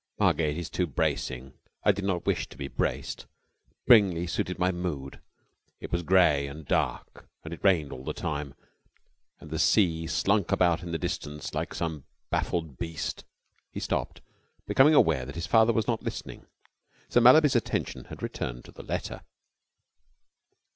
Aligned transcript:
"Margate 0.17 0.57
is 0.57 0.71
too 0.71 0.87
bracing. 0.87 1.53
I 1.83 1.91
did 1.91 2.03
not 2.05 2.25
wish 2.25 2.47
to 2.49 2.57
be 2.57 2.67
braced. 2.67 3.27
Bingley 3.85 4.25
suited 4.25 4.57
my 4.57 4.71
mood. 4.71 5.21
It 5.79 5.91
was 5.91 6.01
gray 6.01 6.47
and 6.47 6.65
dark, 6.65 7.29
and 7.43 7.53
it 7.53 7.63
rained 7.63 7.91
all 7.91 8.03
the 8.03 8.11
time, 8.11 8.55
and 9.39 9.51
the 9.51 9.59
sea 9.59 10.07
slunk 10.07 10.51
about 10.51 10.81
in 10.81 10.91
the 10.91 10.97
distance 10.97 11.53
like 11.53 11.75
some 11.75 12.05
baffled 12.31 12.79
beast...." 12.79 13.25
He 13.71 13.79
stopped, 13.79 14.21
becoming 14.65 14.95
aware 14.95 15.23
that 15.23 15.35
his 15.35 15.45
father 15.45 15.71
was 15.71 15.85
not 15.85 16.01
listening. 16.01 16.47
Sir 17.07 17.21
Mallaby's 17.21 17.55
attention 17.55 18.05
had 18.05 18.23
returned 18.23 18.65
to 18.65 18.71
the 18.71 18.81
letter. 18.81 19.21